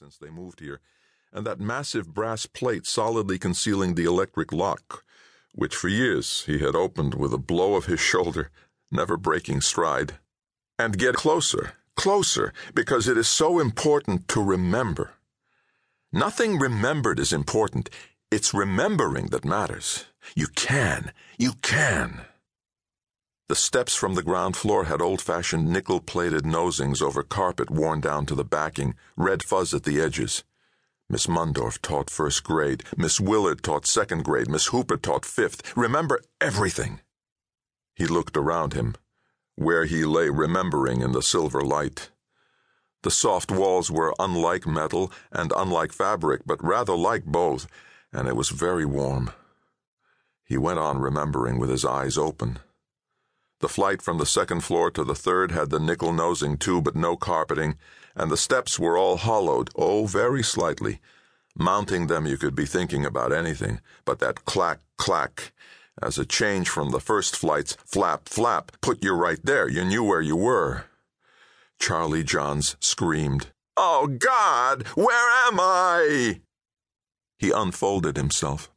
since 0.00 0.16
they 0.16 0.30
moved 0.30 0.60
here, 0.60 0.80
and 1.30 1.46
that 1.46 1.60
massive 1.60 2.14
brass 2.14 2.46
plate 2.46 2.86
solidly 2.86 3.38
concealing 3.38 3.94
the 3.94 4.04
electric 4.04 4.50
lock, 4.50 5.04
which 5.54 5.76
for 5.76 5.88
years 5.88 6.44
he 6.46 6.58
had 6.58 6.74
opened 6.74 7.14
with 7.14 7.34
a 7.34 7.38
blow 7.38 7.74
of 7.74 7.84
his 7.84 8.00
shoulder, 8.00 8.50
never 8.90 9.18
breaking 9.18 9.60
stride. 9.60 10.14
And 10.78 10.96
get 10.96 11.16
closer, 11.16 11.74
closer, 11.96 12.54
because 12.74 13.08
it 13.08 13.18
is 13.18 13.28
so 13.28 13.58
important 13.58 14.26
to 14.28 14.42
remember. 14.42 15.10
Nothing 16.10 16.58
remembered 16.58 17.20
is 17.20 17.32
important. 17.32 17.90
It's 18.30 18.54
remembering 18.54 19.26
that 19.26 19.44
matters. 19.44 20.06
You 20.34 20.46
can. 20.46 21.12
You 21.38 21.52
can. 21.60 22.22
The 23.50 23.56
steps 23.56 23.96
from 23.96 24.14
the 24.14 24.22
ground 24.22 24.56
floor 24.56 24.84
had 24.84 25.02
old 25.02 25.20
fashioned 25.20 25.68
nickel 25.68 25.98
plated 25.98 26.44
nosings 26.44 27.02
over 27.02 27.24
carpet 27.24 27.68
worn 27.68 28.00
down 28.00 28.24
to 28.26 28.36
the 28.36 28.44
backing, 28.44 28.94
red 29.16 29.42
fuzz 29.42 29.74
at 29.74 29.82
the 29.82 30.00
edges. 30.00 30.44
Miss 31.08 31.26
Mundorf 31.26 31.82
taught 31.82 32.10
first 32.10 32.44
grade, 32.44 32.84
Miss 32.96 33.18
Willard 33.18 33.64
taught 33.64 33.88
second 33.88 34.22
grade, 34.22 34.48
Miss 34.48 34.66
Hooper 34.66 34.96
taught 34.96 35.24
fifth. 35.24 35.76
Remember 35.76 36.20
everything. 36.40 37.00
He 37.96 38.06
looked 38.06 38.36
around 38.36 38.74
him, 38.74 38.94
where 39.56 39.84
he 39.84 40.04
lay 40.04 40.30
remembering 40.30 41.00
in 41.00 41.10
the 41.10 41.20
silver 41.20 41.62
light. 41.62 42.12
The 43.02 43.10
soft 43.10 43.50
walls 43.50 43.90
were 43.90 44.14
unlike 44.20 44.64
metal 44.64 45.10
and 45.32 45.52
unlike 45.56 45.92
fabric, 45.92 46.42
but 46.46 46.62
rather 46.62 46.94
like 46.94 47.24
both, 47.24 47.66
and 48.12 48.28
it 48.28 48.36
was 48.36 48.50
very 48.50 48.86
warm. 48.86 49.32
He 50.44 50.56
went 50.56 50.78
on 50.78 51.00
remembering 51.00 51.58
with 51.58 51.68
his 51.68 51.84
eyes 51.84 52.16
open. 52.16 52.60
The 53.60 53.68
flight 53.68 54.00
from 54.00 54.16
the 54.16 54.26
second 54.26 54.64
floor 54.64 54.90
to 54.90 55.04
the 55.04 55.14
third 55.14 55.52
had 55.52 55.68
the 55.68 55.78
nickel 55.78 56.12
nosing 56.12 56.56
too, 56.56 56.80
but 56.80 56.96
no 56.96 57.14
carpeting, 57.14 57.76
and 58.16 58.30
the 58.30 58.36
steps 58.36 58.78
were 58.78 58.96
all 58.96 59.18
hollowed, 59.18 59.68
oh, 59.76 60.06
very 60.06 60.42
slightly. 60.42 61.00
Mounting 61.54 62.06
them, 62.06 62.26
you 62.26 62.38
could 62.38 62.54
be 62.54 62.64
thinking 62.64 63.04
about 63.04 63.32
anything, 63.32 63.80
but 64.06 64.18
that 64.20 64.46
clack, 64.46 64.80
clack, 64.96 65.52
as 66.02 66.16
a 66.16 66.24
change 66.24 66.70
from 66.70 66.90
the 66.90 67.00
first 67.00 67.36
flight's 67.36 67.76
flap, 67.84 68.28
flap, 68.30 68.72
put 68.80 69.04
you 69.04 69.12
right 69.12 69.40
there. 69.44 69.68
You 69.68 69.84
knew 69.84 70.02
where 70.04 70.22
you 70.22 70.36
were. 70.36 70.84
Charlie 71.78 72.24
Johns 72.24 72.76
screamed, 72.80 73.48
Oh, 73.76 74.06
God, 74.06 74.86
where 74.94 75.48
am 75.48 75.60
I? 75.60 76.40
He 77.38 77.50
unfolded 77.50 78.16
himself 78.16 78.70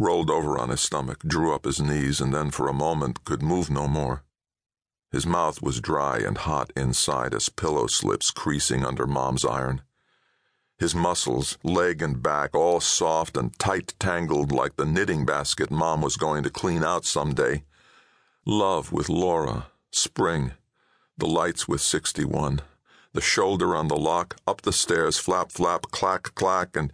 rolled 0.00 0.30
over 0.30 0.58
on 0.58 0.70
his 0.70 0.80
stomach, 0.80 1.22
drew 1.24 1.54
up 1.54 1.66
his 1.66 1.80
knees, 1.80 2.22
and 2.22 2.32
then 2.32 2.50
for 2.50 2.68
a 2.68 2.72
moment 2.72 3.22
could 3.24 3.42
move 3.42 3.70
no 3.70 3.86
more. 3.86 4.24
His 5.12 5.26
mouth 5.26 5.60
was 5.60 5.80
dry 5.80 6.18
and 6.18 6.38
hot 6.38 6.72
inside 6.74 7.34
as 7.34 7.50
pillow 7.50 7.86
slips 7.86 8.30
creasing 8.30 8.82
under 8.82 9.06
Mom's 9.06 9.44
iron. 9.44 9.82
His 10.78 10.94
muscles, 10.94 11.58
leg 11.62 12.00
and 12.00 12.22
back, 12.22 12.54
all 12.54 12.80
soft 12.80 13.36
and 13.36 13.56
tight 13.58 13.92
tangled 13.98 14.50
like 14.50 14.76
the 14.76 14.86
knitting 14.86 15.26
basket 15.26 15.70
Mom 15.70 16.00
was 16.00 16.16
going 16.16 16.44
to 16.44 16.50
clean 16.50 16.82
out 16.82 17.04
some 17.04 17.34
day. 17.34 17.64
Love 18.46 18.90
with 18.92 19.10
Laura, 19.10 19.66
spring, 19.92 20.52
the 21.18 21.26
lights 21.26 21.68
with 21.68 21.82
61, 21.82 22.62
the 23.12 23.20
shoulder 23.20 23.76
on 23.76 23.88
the 23.88 23.98
lock, 23.98 24.36
up 24.46 24.62
the 24.62 24.72
stairs, 24.72 25.18
flap, 25.18 25.52
flap, 25.52 25.82
clack, 25.90 26.34
clack, 26.34 26.74
and 26.74 26.90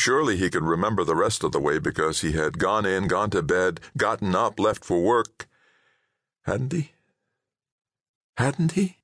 Surely 0.00 0.38
he 0.38 0.48
could 0.48 0.64
remember 0.64 1.04
the 1.04 1.14
rest 1.14 1.44
of 1.44 1.52
the 1.52 1.60
way 1.60 1.78
because 1.78 2.22
he 2.22 2.32
had 2.32 2.58
gone 2.58 2.86
in, 2.86 3.06
gone 3.06 3.28
to 3.28 3.42
bed, 3.42 3.80
gotten 3.98 4.34
up, 4.34 4.58
left 4.58 4.82
for 4.82 5.02
work. 5.02 5.46
Hadn't 6.44 6.72
he? 6.72 6.92
Hadn't 8.38 8.72
he? 8.72 8.96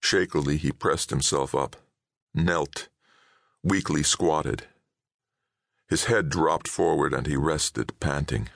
Shakily 0.00 0.56
he 0.56 0.72
pressed 0.72 1.10
himself 1.10 1.54
up, 1.54 1.76
knelt, 2.32 2.88
weakly 3.62 4.02
squatted. 4.02 4.64
His 5.86 6.06
head 6.06 6.30
dropped 6.30 6.66
forward 6.66 7.12
and 7.12 7.26
he 7.26 7.36
rested, 7.36 8.00
panting. 8.00 8.48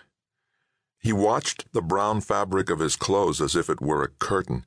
He 0.99 1.13
watched 1.13 1.71
the 1.75 1.83
brown 1.83 2.23
fabric 2.23 2.71
of 2.71 2.79
his 2.79 2.97
clothes 2.97 3.43
as 3.43 3.55
if 3.55 3.69
it 3.69 3.83
were 3.83 4.03
a 4.03 4.09
curtain, 4.09 4.65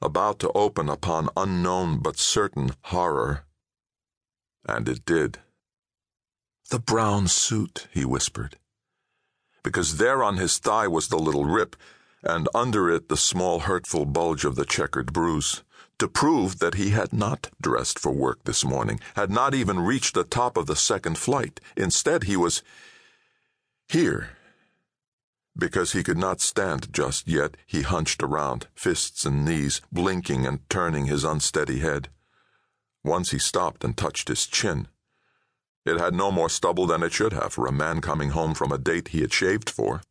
about 0.00 0.38
to 0.38 0.50
open 0.52 0.88
upon 0.88 1.28
unknown 1.36 1.98
but 1.98 2.16
certain 2.16 2.70
horror. 2.84 3.44
And 4.66 4.88
it 4.88 5.04
did. 5.04 5.40
The 6.70 6.78
brown 6.78 7.28
suit, 7.28 7.88
he 7.92 8.04
whispered. 8.04 8.58
Because 9.62 9.96
there 9.96 10.22
on 10.22 10.36
his 10.36 10.58
thigh 10.58 10.86
was 10.86 11.08
the 11.08 11.18
little 11.18 11.46
rip, 11.46 11.76
and 12.22 12.46
under 12.54 12.90
it 12.90 13.08
the 13.08 13.16
small 13.16 13.60
hurtful 13.60 14.04
bulge 14.04 14.44
of 14.44 14.54
the 14.54 14.66
checkered 14.66 15.12
bruise, 15.12 15.62
to 15.98 16.08
prove 16.08 16.58
that 16.58 16.74
he 16.74 16.90
had 16.90 17.12
not 17.12 17.48
dressed 17.60 17.98
for 17.98 18.12
work 18.12 18.44
this 18.44 18.66
morning, 18.66 19.00
had 19.16 19.30
not 19.30 19.54
even 19.54 19.80
reached 19.80 20.14
the 20.14 20.24
top 20.24 20.58
of 20.58 20.66
the 20.66 20.76
second 20.76 21.16
flight. 21.16 21.58
Instead, 21.74 22.24
he 22.24 22.36
was 22.36 22.62
here. 23.88 24.36
Because 25.56 25.92
he 25.92 26.02
could 26.02 26.18
not 26.18 26.42
stand 26.42 26.92
just 26.92 27.26
yet, 27.26 27.56
he 27.66 27.80
hunched 27.82 28.22
around, 28.22 28.66
fists 28.74 29.24
and 29.24 29.44
knees, 29.44 29.80
blinking 29.90 30.46
and 30.46 30.60
turning 30.68 31.06
his 31.06 31.24
unsteady 31.24 31.80
head. 31.80 32.10
Once 33.02 33.30
he 33.30 33.38
stopped 33.38 33.84
and 33.84 33.96
touched 33.96 34.28
his 34.28 34.46
chin. 34.46 34.86
It 35.88 35.98
had 35.98 36.14
no 36.14 36.30
more 36.30 36.50
stubble 36.50 36.86
than 36.86 37.02
it 37.02 37.14
should 37.14 37.32
have 37.32 37.54
for 37.54 37.66
a 37.66 37.72
man 37.72 38.02
coming 38.02 38.30
home 38.30 38.52
from 38.52 38.72
a 38.72 38.76
date 38.76 39.08
he 39.08 39.22
had 39.22 39.32
shaved 39.32 39.70
for. 39.70 40.02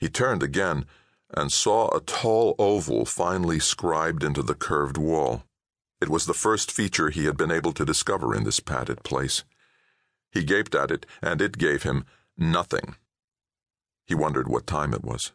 He 0.00 0.08
turned 0.08 0.42
again 0.42 0.86
and 1.32 1.52
saw 1.52 1.88
a 1.94 2.00
tall 2.00 2.56
oval 2.58 3.04
finely 3.04 3.60
scribed 3.60 4.24
into 4.24 4.42
the 4.42 4.56
curved 4.56 4.98
wall. 4.98 5.44
It 6.00 6.08
was 6.08 6.26
the 6.26 6.34
first 6.34 6.72
feature 6.72 7.10
he 7.10 7.26
had 7.26 7.36
been 7.36 7.52
able 7.52 7.72
to 7.74 7.84
discover 7.84 8.34
in 8.34 8.42
this 8.42 8.58
padded 8.58 9.04
place. 9.04 9.44
He 10.32 10.42
gaped 10.42 10.74
at 10.74 10.90
it, 10.90 11.06
and 11.22 11.40
it 11.40 11.58
gave 11.58 11.84
him 11.84 12.04
nothing. 12.36 12.96
He 14.04 14.16
wondered 14.16 14.48
what 14.48 14.66
time 14.66 14.92
it 14.92 15.04
was. 15.04 15.30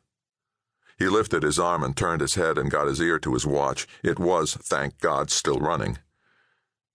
He 0.99 1.07
lifted 1.07 1.43
his 1.43 1.57
arm 1.57 1.83
and 1.83 1.95
turned 1.95 2.19
his 2.19 2.35
head 2.35 2.57
and 2.57 2.69
got 2.69 2.87
his 2.87 2.99
ear 2.99 3.17
to 3.19 3.33
his 3.33 3.45
watch. 3.45 3.87
It 4.03 4.19
was, 4.19 4.55
thank 4.55 4.99
God, 4.99 5.31
still 5.31 5.59
running. 5.59 5.99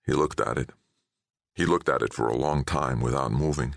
He 0.04 0.12
looked 0.12 0.38
at 0.38 0.58
it. 0.58 0.70
He 1.54 1.66
looked 1.66 1.88
at 1.88 2.02
it 2.02 2.14
for 2.14 2.28
a 2.28 2.36
long 2.36 2.64
time 2.64 3.00
without 3.00 3.32
moving. 3.32 3.74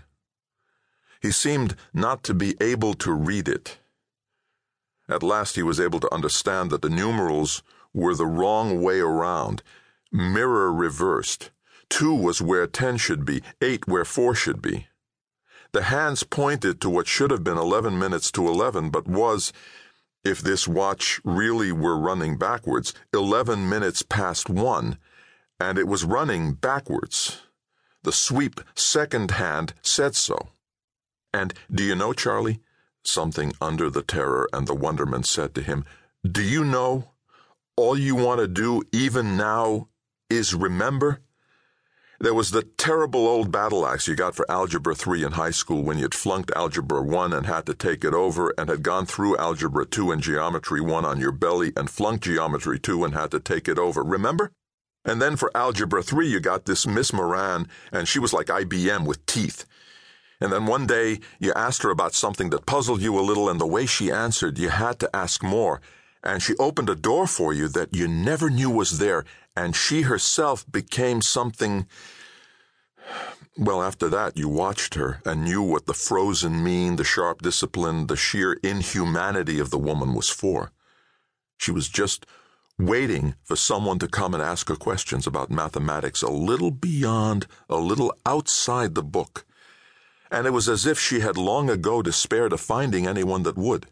He 1.20 1.30
seemed 1.30 1.76
not 1.92 2.22
to 2.24 2.34
be 2.34 2.56
able 2.60 2.94
to 2.94 3.12
read 3.12 3.48
it. 3.48 3.78
At 5.08 5.22
last 5.22 5.56
he 5.56 5.62
was 5.62 5.80
able 5.80 6.00
to 6.00 6.14
understand 6.14 6.70
that 6.70 6.82
the 6.82 6.90
numerals 6.90 7.62
were 7.92 8.14
the 8.14 8.26
wrong 8.26 8.82
way 8.82 9.00
around, 9.00 9.62
mirror 10.12 10.72
reversed. 10.72 11.50
Two 11.88 12.14
was 12.14 12.42
where 12.42 12.66
ten 12.66 12.96
should 12.96 13.24
be, 13.24 13.42
eight 13.60 13.86
where 13.86 14.04
four 14.04 14.34
should 14.34 14.60
be. 14.60 14.88
The 15.72 15.84
hands 15.84 16.22
pointed 16.22 16.80
to 16.80 16.90
what 16.90 17.06
should 17.06 17.30
have 17.30 17.44
been 17.44 17.58
eleven 17.58 17.98
minutes 17.98 18.30
to 18.32 18.48
eleven, 18.48 18.90
but 18.90 19.06
was, 19.06 19.52
if 20.24 20.40
this 20.40 20.66
watch 20.66 21.20
really 21.24 21.70
were 21.70 21.98
running 21.98 22.36
backwards, 22.36 22.92
eleven 23.12 23.68
minutes 23.68 24.02
past 24.02 24.48
one, 24.50 24.98
and 25.60 25.78
it 25.78 25.86
was 25.86 26.04
running 26.04 26.54
backwards. 26.54 27.42
The 28.06 28.12
sweep 28.12 28.60
second 28.76 29.32
hand 29.32 29.74
said 29.82 30.14
so. 30.14 30.50
And 31.34 31.52
do 31.68 31.82
you 31.82 31.96
know, 31.96 32.12
Charlie? 32.12 32.60
Something 33.02 33.52
under 33.60 33.90
the 33.90 34.04
terror 34.04 34.48
and 34.52 34.68
the 34.68 34.76
wonderment 34.76 35.26
said 35.26 35.56
to 35.56 35.60
him, 35.60 35.84
Do 36.22 36.40
you 36.40 36.64
know? 36.64 37.10
All 37.76 37.98
you 37.98 38.14
want 38.14 38.38
to 38.38 38.46
do, 38.46 38.84
even 38.92 39.36
now, 39.36 39.88
is 40.30 40.54
remember? 40.54 41.18
There 42.20 42.32
was 42.32 42.52
the 42.52 42.62
terrible 42.62 43.26
old 43.26 43.50
battle 43.50 43.84
axe 43.84 44.06
you 44.06 44.14
got 44.14 44.36
for 44.36 44.48
Algebra 44.48 44.94
3 44.94 45.24
in 45.24 45.32
high 45.32 45.50
school 45.50 45.82
when 45.82 45.98
you'd 45.98 46.14
flunked 46.14 46.52
Algebra 46.54 47.02
1 47.02 47.32
and 47.32 47.46
had 47.46 47.66
to 47.66 47.74
take 47.74 48.04
it 48.04 48.14
over 48.14 48.54
and 48.56 48.68
had 48.68 48.84
gone 48.84 49.06
through 49.06 49.36
Algebra 49.36 49.84
2 49.84 50.12
and 50.12 50.22
Geometry 50.22 50.80
1 50.80 51.04
on 51.04 51.18
your 51.18 51.32
belly 51.32 51.72
and 51.76 51.90
flunked 51.90 52.22
Geometry 52.22 52.78
2 52.78 53.02
and 53.02 53.14
had 53.14 53.32
to 53.32 53.40
take 53.40 53.66
it 53.66 53.80
over. 53.80 54.04
Remember? 54.04 54.52
And 55.06 55.22
then 55.22 55.36
for 55.36 55.52
Algebra 55.54 56.02
3, 56.02 56.28
you 56.28 56.40
got 56.40 56.64
this 56.64 56.84
Miss 56.84 57.12
Moran, 57.12 57.68
and 57.92 58.08
she 58.08 58.18
was 58.18 58.32
like 58.32 58.48
IBM 58.48 59.06
with 59.06 59.24
teeth. 59.24 59.64
And 60.40 60.52
then 60.52 60.66
one 60.66 60.86
day, 60.86 61.20
you 61.38 61.52
asked 61.54 61.84
her 61.84 61.90
about 61.90 62.12
something 62.12 62.50
that 62.50 62.66
puzzled 62.66 63.00
you 63.00 63.18
a 63.18 63.22
little, 63.22 63.48
and 63.48 63.60
the 63.60 63.66
way 63.66 63.86
she 63.86 64.10
answered, 64.10 64.58
you 64.58 64.68
had 64.68 64.98
to 64.98 65.16
ask 65.16 65.44
more. 65.44 65.80
And 66.24 66.42
she 66.42 66.56
opened 66.56 66.90
a 66.90 66.96
door 66.96 67.28
for 67.28 67.54
you 67.54 67.68
that 67.68 67.94
you 67.94 68.08
never 68.08 68.50
knew 68.50 68.68
was 68.68 68.98
there, 68.98 69.24
and 69.56 69.76
she 69.76 70.02
herself 70.02 70.70
became 70.70 71.22
something. 71.22 71.86
Well, 73.56 73.82
after 73.82 74.08
that, 74.08 74.36
you 74.36 74.48
watched 74.48 74.94
her 74.94 75.22
and 75.24 75.44
knew 75.44 75.62
what 75.62 75.86
the 75.86 75.94
frozen 75.94 76.64
mean, 76.64 76.96
the 76.96 77.04
sharp 77.04 77.42
discipline, 77.42 78.08
the 78.08 78.16
sheer 78.16 78.54
inhumanity 78.54 79.60
of 79.60 79.70
the 79.70 79.78
woman 79.78 80.14
was 80.14 80.28
for. 80.28 80.72
She 81.56 81.70
was 81.70 81.88
just 81.88 82.26
waiting 82.78 83.34
for 83.42 83.56
someone 83.56 83.98
to 83.98 84.08
come 84.08 84.34
and 84.34 84.42
ask 84.42 84.68
her 84.68 84.76
questions 84.76 85.26
about 85.26 85.50
mathematics 85.50 86.22
a 86.22 86.30
little 86.30 86.70
beyond, 86.70 87.46
a 87.68 87.76
little 87.76 88.12
outside 88.26 88.94
the 88.94 89.02
book. 89.02 89.46
And 90.30 90.46
it 90.46 90.50
was 90.50 90.68
as 90.68 90.86
if 90.86 90.98
she 90.98 91.20
had 91.20 91.36
long 91.36 91.70
ago 91.70 92.02
despaired 92.02 92.52
of 92.52 92.60
finding 92.60 93.06
anyone 93.06 93.44
that 93.44 93.56
would. 93.56 93.86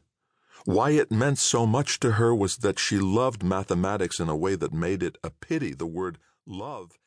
Why 0.65 0.91
it 0.91 1.11
meant 1.11 1.39
so 1.39 1.67
much 1.67 2.01
to 2.01 2.13
her 2.13 2.35
was 2.35 2.59
that 2.59 2.79
she 2.79 2.99
loved 2.99 3.43
mathematics 3.43 4.19
in 4.21 4.29
a 4.29 4.37
way 4.37 4.55
that 4.57 4.73
made 4.73 5.03
it 5.03 5.19
a 5.23 5.31
pity 5.31 5.75
the 5.75 5.87
word 5.87 6.19
love 6.47 6.99